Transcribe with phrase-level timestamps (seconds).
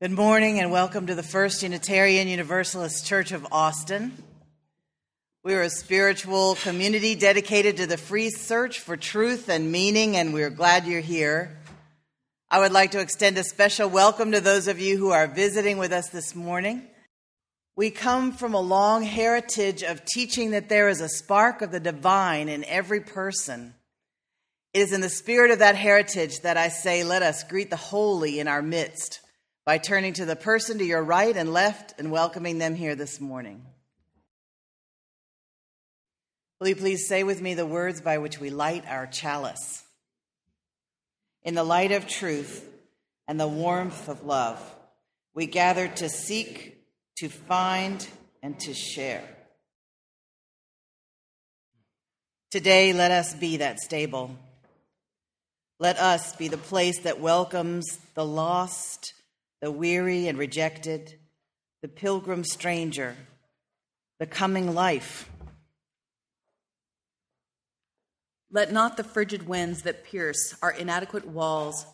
[0.00, 4.12] Good morning and welcome to the First Unitarian Universalist Church of Austin.
[5.42, 10.32] We are a spiritual community dedicated to the free search for truth and meaning, and
[10.32, 11.58] we're glad you're here.
[12.48, 15.78] I would like to extend a special welcome to those of you who are visiting
[15.78, 16.86] with us this morning.
[17.74, 21.80] We come from a long heritage of teaching that there is a spark of the
[21.80, 23.74] divine in every person.
[24.72, 27.74] It is in the spirit of that heritage that I say, let us greet the
[27.74, 29.22] holy in our midst
[29.68, 33.20] by turning to the person to your right and left and welcoming them here this
[33.20, 33.62] morning.
[36.58, 39.84] Will you please say with me the words by which we light our chalice?
[41.42, 42.66] In the light of truth
[43.26, 44.58] and the warmth of love,
[45.34, 46.82] we gather to seek,
[47.18, 48.08] to find,
[48.42, 49.22] and to share.
[52.50, 54.34] Today, let us be that stable.
[55.78, 59.12] Let us be the place that welcomes the lost
[59.60, 61.18] the weary and rejected,
[61.82, 63.16] the pilgrim stranger,
[64.18, 65.30] the coming life.
[68.50, 71.86] Let not the frigid winds that pierce our inadequate walls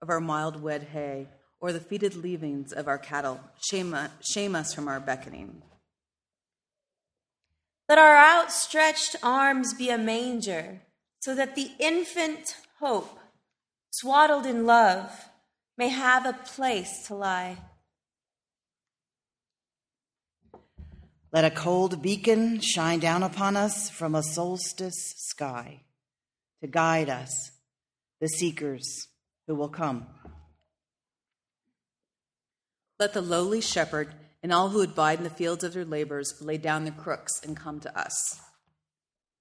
[0.00, 1.28] of our mild wet hay,
[1.60, 5.62] or the fetid leavings of our cattle, shame, shame us from our beckoning.
[7.88, 10.80] Let our outstretched arms be a manger,
[11.20, 13.18] so that the infant hope,
[13.90, 15.28] swaddled in love,
[15.76, 17.56] may have a place to lie.
[21.32, 25.80] Let a cold beacon shine down upon us from a solstice sky
[26.60, 27.52] to guide us,
[28.20, 29.08] the seekers
[29.46, 30.06] who will come.
[32.98, 36.58] Let the lowly shepherd and all who abide in the fields of their labors lay
[36.58, 38.40] down their crooks and come to us.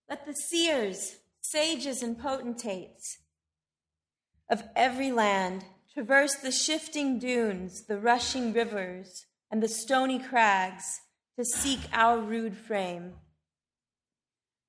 [0.09, 3.17] Let the seers, sages, and potentates
[4.49, 10.83] of every land traverse the shifting dunes, the rushing rivers, and the stony crags
[11.37, 13.13] to seek our rude frame.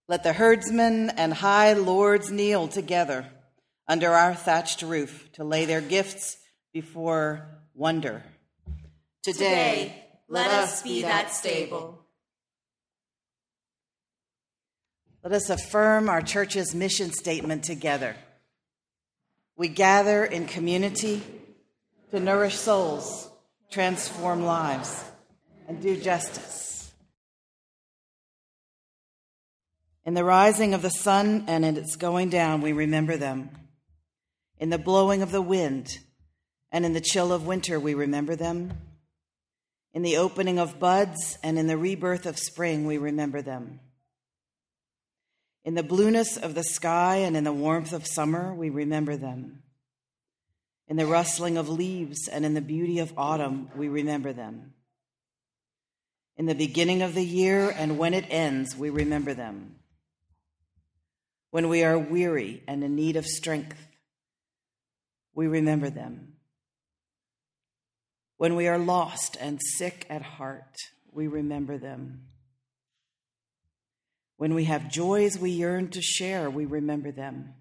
[0.08, 3.26] Let the herdsmen and high lords kneel together
[3.86, 6.36] under our thatched roof to lay their gifts
[6.72, 8.22] before wonder.
[9.22, 11.98] Today, Today let us be that stable.
[15.22, 18.16] Let us affirm our church's mission statement together.
[19.62, 21.22] We gather in community
[22.10, 23.30] to nourish souls,
[23.70, 25.04] transform lives,
[25.68, 26.92] and do justice.
[30.04, 33.50] In the rising of the sun and in its going down, we remember them.
[34.58, 35.96] In the blowing of the wind
[36.72, 38.72] and in the chill of winter, we remember them.
[39.94, 43.78] In the opening of buds and in the rebirth of spring, we remember them.
[45.64, 49.62] In the blueness of the sky and in the warmth of summer, we remember them.
[50.88, 54.74] In the rustling of leaves and in the beauty of autumn, we remember them.
[56.36, 59.76] In the beginning of the year and when it ends, we remember them.
[61.50, 63.78] When we are weary and in need of strength,
[65.34, 66.34] we remember them.
[68.36, 70.76] When we are lost and sick at heart,
[71.12, 72.31] we remember them.
[74.42, 77.54] When we have joys we yearn to share, we remember them.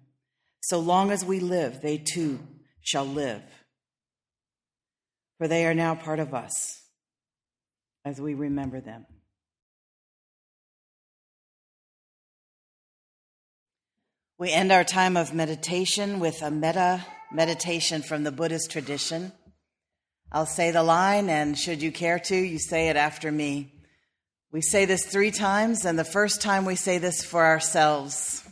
[0.62, 2.40] So long as we live, they too
[2.80, 3.40] shall live.
[5.38, 6.82] For they are now part of us
[8.04, 9.06] as we remember them.
[14.40, 19.30] We end our time of meditation with a metta meditation from the Buddhist tradition.
[20.32, 23.71] I'll say the line, and should you care to, you say it after me.
[24.52, 28.44] We say this three times, and the first time we say this for ourselves.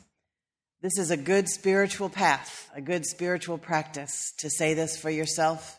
[0.80, 5.78] This is a good spiritual path, a good spiritual practice to say this for yourself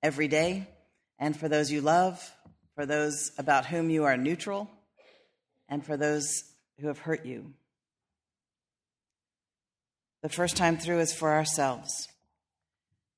[0.00, 0.68] every day,
[1.18, 2.22] and for those you love,
[2.76, 4.70] for those about whom you are neutral,
[5.68, 6.44] and for those
[6.78, 7.52] who have hurt you.
[10.22, 12.06] The first time through is for ourselves.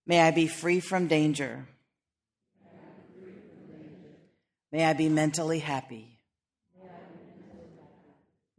[0.07, 1.67] May I be free from danger.
[4.73, 6.17] May I be mentally happy.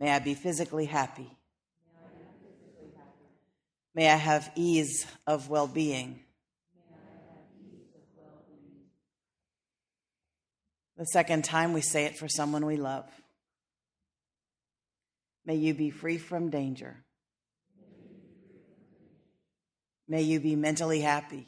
[0.01, 1.29] May I be physically happy.
[3.93, 6.21] May I have ease of well being.
[10.97, 13.05] The second time we say it for someone we love.
[15.45, 17.03] May you be free from danger.
[20.07, 21.45] May you be mentally happy.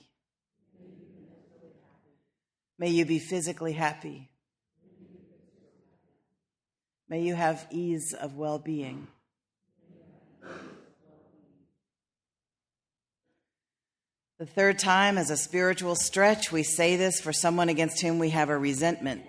[2.78, 4.30] May you be physically happy.
[7.14, 9.08] May you have ease of well being.
[14.40, 18.32] The third time, as a spiritual stretch, we say this for someone against whom we
[18.32, 19.28] have a resentment.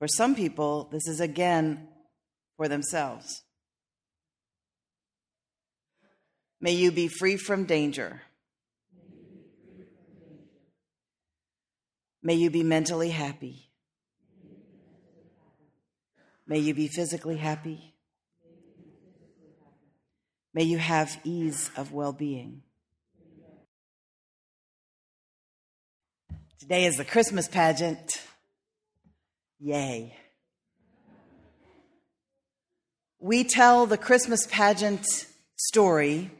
[0.00, 1.86] For some people, this is again
[2.56, 3.44] for themselves.
[6.60, 8.22] May you be free from danger.
[12.24, 13.63] May you be mentally happy.
[16.46, 17.94] May you be physically happy.
[20.52, 22.62] May you have ease of well being.
[26.60, 28.20] Today is the Christmas pageant.
[29.58, 30.16] Yay.
[33.18, 35.06] We tell the Christmas pageant
[35.56, 36.30] story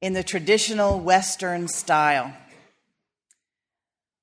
[0.00, 2.34] in the traditional Western style.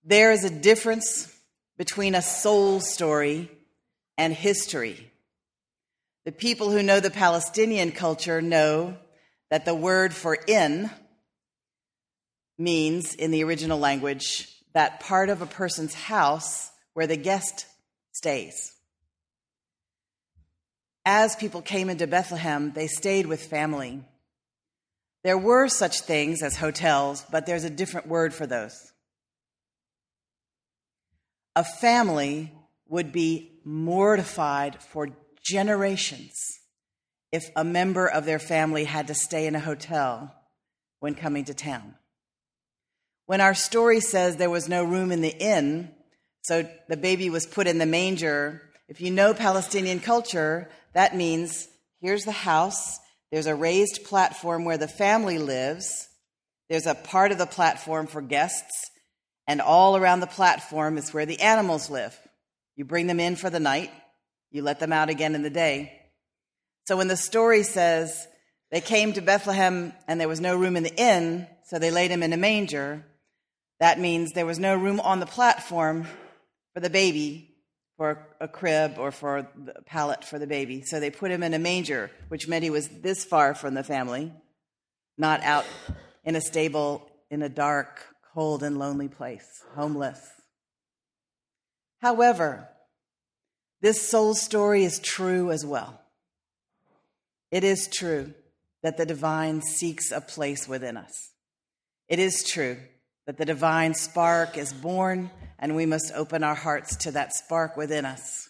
[0.04, 1.32] There is a difference
[1.78, 3.52] between a soul story
[4.18, 5.12] and history.
[6.28, 8.98] The people who know the Palestinian culture know
[9.50, 10.92] that the word for inn
[12.58, 17.66] means, in the original language, that part of a person's house where the guest
[18.12, 18.74] stays.
[21.06, 24.04] As people came into Bethlehem, they stayed with family.
[25.24, 28.92] There were such things as hotels, but there's a different word for those.
[31.56, 32.52] A family
[32.90, 35.08] would be mortified for
[35.48, 36.60] generations
[37.32, 40.34] if a member of their family had to stay in a hotel
[41.00, 41.96] when coming to town.
[43.26, 45.92] When our story says there was no room in the inn,
[46.42, 51.68] so the baby was put in the manger, if you know Palestinian culture, that means
[52.00, 53.00] here's the house,
[53.32, 56.08] there's a raised platform where the family lives,
[56.70, 58.90] there's a part of the platform for guests,
[59.46, 62.18] and all around the platform is where the animals live.
[62.78, 63.92] You bring them in for the night,
[64.52, 65.94] you let them out again in the day.
[66.86, 68.28] So when the story says
[68.72, 72.12] they came to Bethlehem and there was no room in the inn, so they laid
[72.12, 73.06] him in a manger,
[73.80, 76.08] that means there was no room on the platform
[76.74, 77.56] for the baby,
[77.98, 79.48] for a crib or for a
[79.86, 80.84] pallet for the baby.
[80.84, 83.84] So they put him in a manger, which meant he was this far from the
[83.84, 84.32] family,
[85.18, 85.66] not out
[86.24, 90.20] in a stable, in a dark, cold, and lonely place, homeless.
[92.02, 92.70] However,
[93.82, 96.02] this soul story is true as well.
[97.52, 98.34] It is true
[98.84, 101.32] that the divine seeks a place within us.
[102.08, 102.78] It is true
[103.26, 105.30] that the divine spark is born
[105.60, 108.50] and we must open our hearts to that spark within us.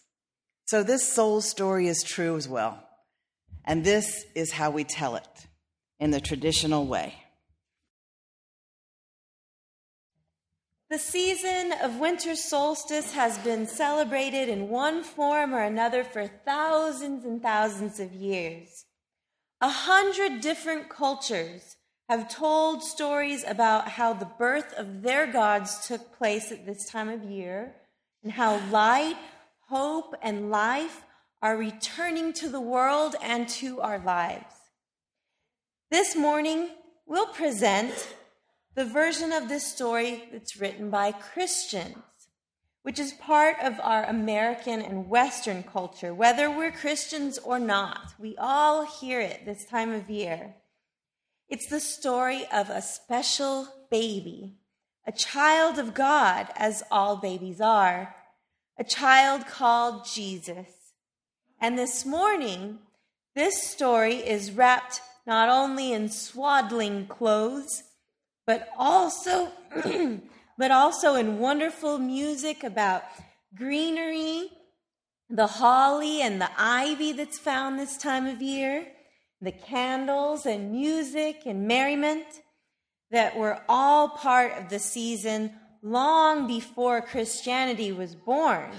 [0.65, 2.83] So, this soul story is true as well.
[3.63, 5.47] And this is how we tell it
[5.99, 7.15] in the traditional way.
[10.89, 17.25] The season of winter solstice has been celebrated in one form or another for thousands
[17.25, 18.85] and thousands of years.
[19.59, 21.75] A hundred different cultures
[22.07, 27.09] have told stories about how the birth of their gods took place at this time
[27.09, 27.75] of year
[28.23, 29.17] and how light,
[29.67, 31.03] hope, and life
[31.41, 34.55] are returning to the world and to our lives.
[35.91, 36.69] This morning,
[37.05, 38.07] we'll present
[38.77, 41.97] the version of this story that's written by Christians,
[42.83, 46.13] which is part of our American and Western culture.
[46.13, 50.57] Whether we're Christians or not, we all hear it this time of year.
[51.49, 54.57] It's the story of a special baby,
[55.07, 58.15] a child of God, as all babies are,
[58.77, 60.67] a child called Jesus.
[61.59, 62.77] And this morning,
[63.35, 67.81] this story is wrapped not only in swaddling clothes,
[68.47, 69.51] but also
[70.57, 73.03] but also in wonderful music about
[73.55, 74.49] greenery,
[75.29, 78.87] the holly and the ivy that's found this time of year,
[79.41, 82.25] the candles and music and merriment
[83.11, 85.51] that were all part of the season
[85.83, 88.71] long before Christianity was born.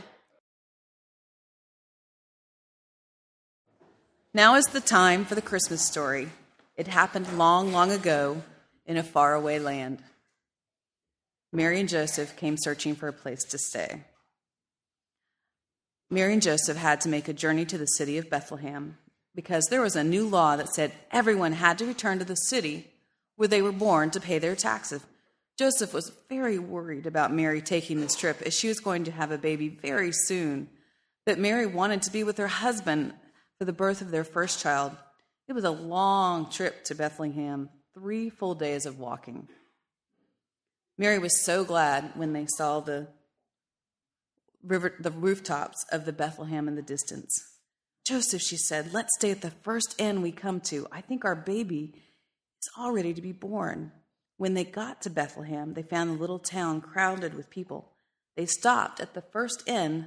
[4.34, 6.28] Now is the time for the Christmas story.
[6.76, 8.42] It happened long, long ago
[8.88, 10.02] in a faraway land.
[11.52, 14.02] Mary and Joseph came searching for a place to stay.
[16.10, 18.96] Mary and Joseph had to make a journey to the city of Bethlehem
[19.34, 22.88] because there was a new law that said everyone had to return to the city
[23.36, 25.02] where they were born to pay their taxes.
[25.58, 29.30] Joseph was very worried about Mary taking this trip as she was going to have
[29.30, 30.68] a baby very soon.
[31.26, 33.12] But Mary wanted to be with her husband
[33.58, 34.92] for the birth of their first child.
[35.46, 37.68] It was a long trip to Bethlehem,
[37.98, 39.48] three full days of walking.
[40.96, 43.08] Mary was so glad when they saw the
[44.62, 47.34] river, the rooftops of the Bethlehem in the distance.
[48.06, 50.86] Joseph, she said, let's stay at the first inn we come to.
[50.90, 53.92] I think our baby is all ready to be born.
[54.36, 57.92] When they got to Bethlehem, they found the little town crowded with people.
[58.36, 60.06] They stopped at the first inn,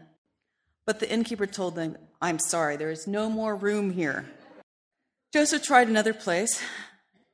[0.85, 4.25] but the innkeeper told them, I'm sorry, there is no more room here.
[5.33, 6.61] Joseph tried another place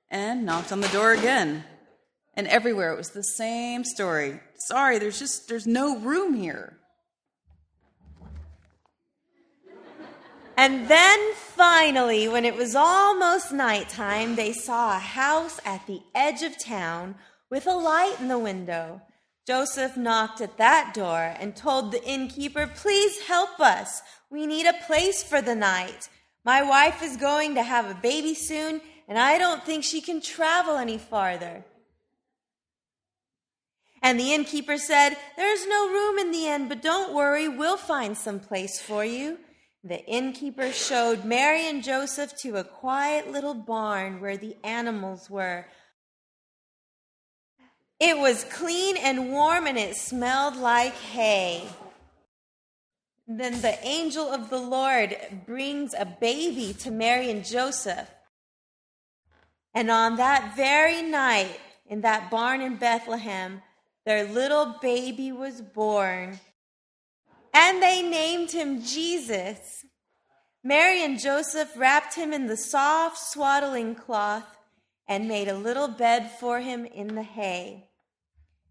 [0.09, 1.63] and knocked on the door again.
[2.33, 4.39] And everywhere it was the same story.
[4.67, 6.77] Sorry, there's just there's no room here.
[10.57, 16.41] And then finally, when it was almost nighttime, they saw a house at the edge
[16.41, 17.13] of town
[17.51, 19.01] with a light in the window.
[19.45, 24.01] Joseph knocked at that door and told the innkeeper, Please help us.
[24.31, 26.09] We need a place for the night.
[26.43, 30.21] My wife is going to have a baby soon, and I don't think she can
[30.21, 31.63] travel any farther.
[34.01, 38.17] And the innkeeper said, There's no room in the inn, but don't worry, we'll find
[38.17, 39.39] some place for you.
[39.83, 45.65] The innkeeper showed Mary and Joseph to a quiet little barn where the animals were.
[47.99, 51.67] It was clean and warm and it smelled like hay.
[53.27, 58.09] Then the angel of the Lord brings a baby to Mary and Joseph.
[59.77, 63.61] And on that very night, in that barn in Bethlehem,
[64.07, 66.39] their little baby was born
[67.53, 69.85] and they named him Jesus.
[70.63, 74.57] Mary and Joseph wrapped him in the soft swaddling cloth
[75.07, 77.91] and made a little bed for him in the hay.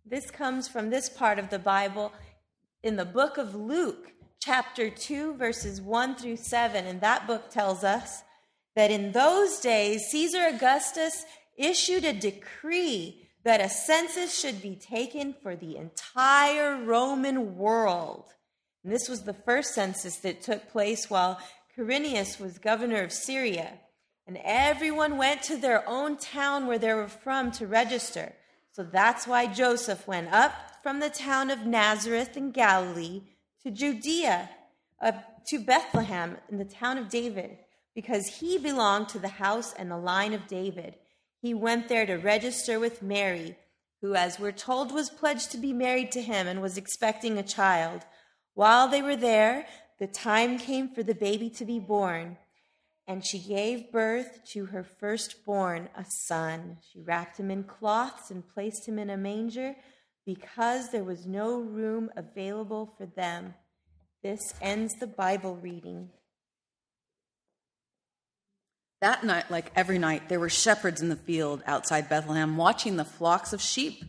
[0.05, 2.13] This comes from this part of the Bible
[2.83, 4.11] in the book of Luke,
[4.41, 6.85] chapter 2, verses 1 through 7.
[6.85, 8.25] And that book tells us
[8.76, 11.25] that in those days, Caesar Augustus
[11.56, 18.25] issued a decree that a census should be taken for the entire Roman world.
[18.85, 21.40] And this was the first census that took place while
[21.76, 23.78] Quirinius was governor of Syria.
[24.26, 28.35] And everyone went to their own town where they were from to register.
[28.73, 30.52] So that's why Joseph went up
[30.83, 33.23] from the town of Nazareth in Galilee
[33.62, 34.50] to Judea,
[35.00, 35.12] uh,
[35.49, 37.59] to Bethlehem in the town of David,
[37.97, 40.95] because he belonged to the house and the line of David.
[41.41, 43.57] He went there to register with Mary,
[44.03, 47.43] who, as we're told, was pledged to be married to him and was expecting a
[47.43, 48.03] child.
[48.53, 49.67] While they were there,
[49.99, 52.37] the time came for the baby to be born,
[53.07, 56.76] and she gave birth to her firstborn, a son.
[56.93, 59.75] She wrapped him in cloths and placed him in a manger
[60.26, 63.55] because there was no room available for them.
[64.23, 66.11] This ends the Bible reading.
[69.07, 73.05] That night, like every night, there were shepherds in the field outside Bethlehem watching the
[73.05, 74.03] flocks of sheep.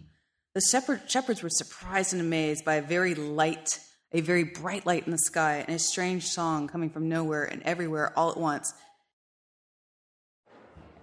[0.56, 3.80] The shepherd, shepherds were surprised and amazed by a very light
[4.12, 7.62] a very bright light in the sky, and a strange song coming from nowhere and
[7.62, 8.74] everywhere all at once.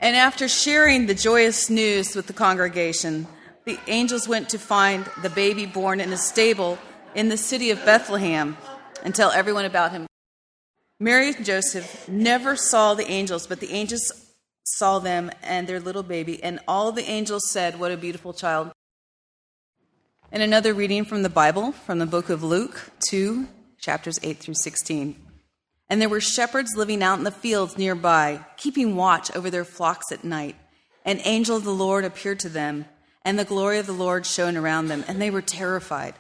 [0.01, 3.29] And after sharing the joyous news with the congregation,
[3.65, 6.81] the angels went to find the baby born in a stable
[7.15, 8.57] in the city of Bethlehem
[9.05, 10.09] and tell everyone about him.
[11.05, 14.11] Mary and Joseph never saw the angels, but the angels
[14.65, 18.73] saw them and their little baby, and all the angels said, What a beautiful child.
[20.33, 23.47] And another reading from the Bible, from the book of Luke 2,
[23.79, 25.15] chapters 8 through 16.
[25.91, 30.11] And there were shepherds living out in the fields nearby, keeping watch over their flocks
[30.11, 30.57] at night.
[31.05, 32.87] An angel of the Lord appeared to them,
[33.27, 36.15] and the glory of the Lord shone around them, and they were terrified.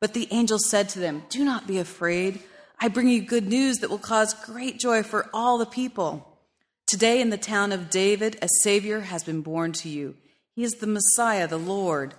[0.00, 2.40] But the angel said to them, Do not be afraid.
[2.82, 6.38] I bring you good news that will cause great joy for all the people.
[6.86, 10.16] Today, in the town of David, a Savior has been born to you.
[10.54, 12.14] He is the Messiah, the Lord.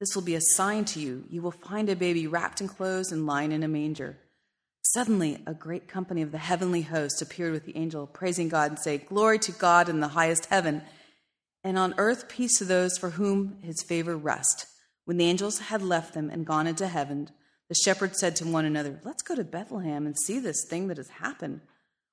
[0.00, 1.26] This will be a sign to you.
[1.30, 4.18] You will find a baby wrapped in clothes and lying in a manger.
[4.82, 8.80] Suddenly, a great company of the heavenly host appeared with the angel, praising God and
[8.80, 10.82] saying, Glory to God in the highest heaven,
[11.62, 14.66] and on earth peace to those for whom his favor rests.
[15.04, 17.30] When the angels had left them and gone into heaven,
[17.70, 20.96] the shepherds said to one another, Let's go to Bethlehem and see this thing that
[20.96, 21.60] has happened,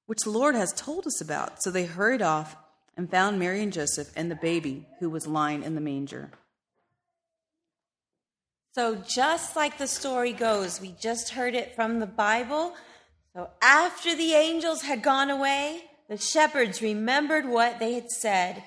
[0.06, 1.64] which the Lord has told us about.
[1.64, 2.56] So they hurried off
[2.96, 6.30] and found Mary and Joseph and the baby who was lying in the manger.
[8.76, 12.76] So, just like the story goes, we just heard it from the Bible.
[13.34, 18.64] So, after the angels had gone away, the shepherds remembered what they had said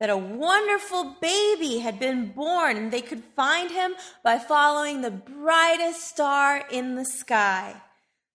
[0.00, 5.10] that a wonderful baby had been born, and they could find him by following the
[5.10, 7.80] brightest star in the sky.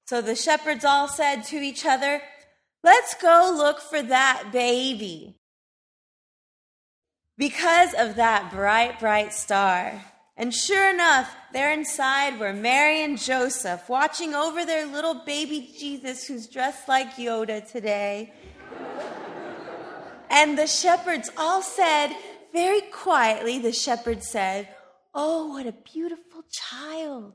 [0.05, 2.21] So the shepherds all said to each other,
[2.83, 5.35] Let's go look for that baby.
[7.37, 10.01] Because of that bright, bright star.
[10.37, 16.25] And sure enough, there inside were Mary and Joseph watching over their little baby Jesus
[16.25, 18.33] who's dressed like Yoda today.
[20.29, 22.15] And the shepherds all said,
[22.51, 24.67] very quietly, the shepherds said,
[25.13, 27.33] Oh, what a beautiful child.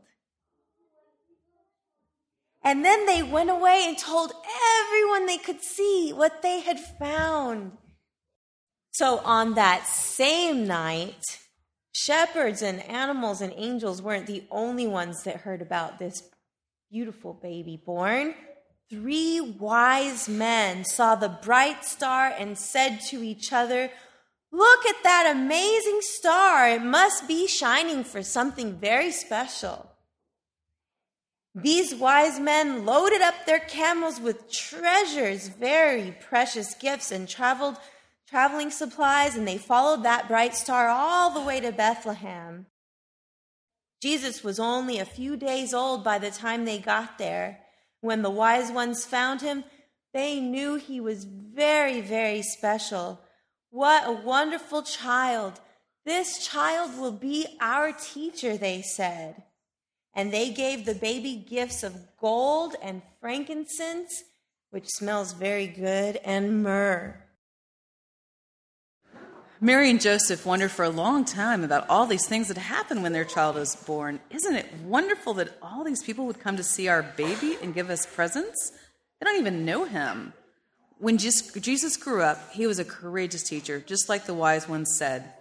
[2.63, 4.33] And then they went away and told
[4.81, 7.73] everyone they could see what they had found.
[8.91, 11.41] So on that same night,
[11.93, 16.23] shepherds and animals and angels weren't the only ones that heard about this
[16.91, 18.35] beautiful baby born.
[18.91, 23.91] Three wise men saw the bright star and said to each other,
[24.53, 26.69] Look at that amazing star.
[26.69, 29.91] It must be shining for something very special.
[31.55, 37.79] These wise men loaded up their camels with treasures, very precious gifts, and traveled
[38.29, 42.67] traveling supplies, and they followed that bright star all the way to Bethlehem.
[44.03, 47.64] Jesus was only a few days old by the time they got there.
[48.05, 49.65] When the wise ones found him,
[50.13, 53.19] they knew he was very, very special.
[53.71, 55.59] What a wonderful child!
[56.05, 59.43] This child will be our teacher, they said.
[60.13, 64.25] And they gave the baby gifts of gold and frankincense,
[64.69, 67.24] which smells very good, and myrrh.
[69.61, 73.13] Mary and Joseph wondered for a long time about all these things that happen when
[73.13, 74.21] their child is born.
[74.31, 77.89] Isn't it wonderful that all these people would come to see our baby and give
[77.89, 78.73] us presents?
[79.21, 80.33] They don't even know him.
[80.99, 85.33] When Jesus grew up, he was a courageous teacher, just like the wise ones said.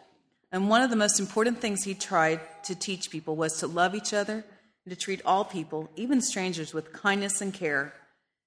[0.52, 3.96] And one of the most important things he tried to teach people was to love
[3.96, 4.46] each other
[4.86, 7.94] and to treat all people, even strangers, with kindness and care.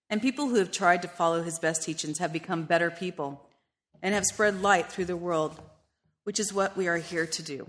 [0.09, 3.43] And people who have tried to follow his best teachings have become better people
[4.03, 5.61] and have spread light through the world,
[6.25, 7.67] which is what we are here to do.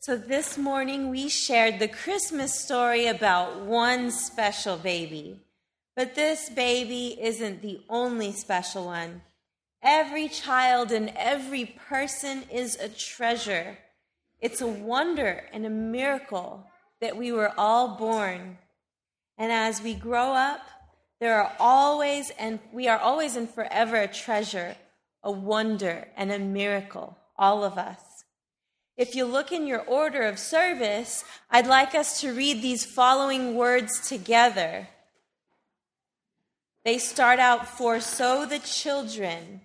[0.00, 5.40] So, this morning we shared the Christmas story about one special baby.
[5.96, 9.22] But this baby isn't the only special one.
[9.82, 13.78] Every child and every person is a treasure.
[14.40, 16.66] It's a wonder and a miracle
[17.00, 18.58] that we were all born.
[19.38, 20.60] And as we grow up,
[21.18, 24.76] there are always and we are always and forever a treasure
[25.26, 28.00] a wonder, and a miracle, all of us.
[28.96, 33.56] If you look in your order of service, I'd like us to read these following
[33.56, 34.86] words together.
[36.84, 39.62] They start out, For so the children,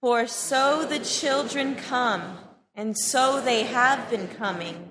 [0.00, 2.38] for so the children come,
[2.74, 4.90] and so they have been coming,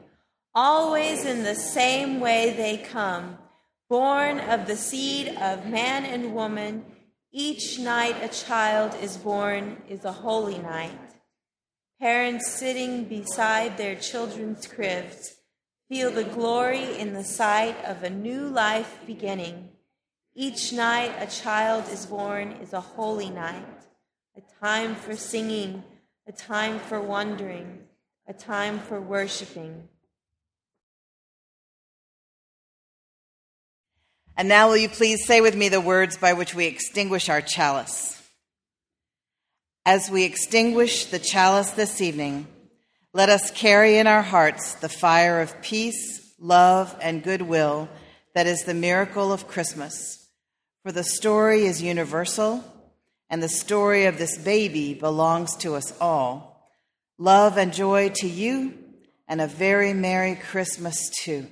[0.54, 3.40] always in the same way they come,
[3.90, 6.86] born of the seed of man and woman
[7.34, 11.00] each night a child is born is a holy night.
[11.98, 15.36] Parents sitting beside their children's cribs
[15.88, 19.70] feel the glory in the sight of a new life beginning.
[20.36, 23.80] Each night a child is born is a holy night,
[24.36, 25.84] a time for singing,
[26.28, 27.84] a time for wondering,
[28.28, 29.88] a time for worshiping.
[34.38, 37.42] And now, will you please say with me the words by which we extinguish our
[37.42, 38.18] chalice?
[39.86, 42.48] As we extinguish the chalice this evening,
[43.14, 47.90] let us carry in our hearts the fire of peace, love, and goodwill
[48.34, 50.30] that is the miracle of Christmas.
[50.84, 52.64] For the story is universal,
[53.30, 56.70] and the story of this baby belongs to us all.
[57.18, 58.74] Love and joy to you,
[59.28, 61.48] and a very Merry Christmas too.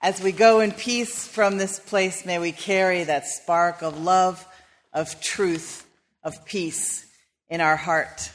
[0.00, 4.46] As we go in peace from this place, may we carry that spark of love,
[4.92, 5.84] of truth,
[6.22, 7.04] of peace
[7.48, 8.30] in our heart.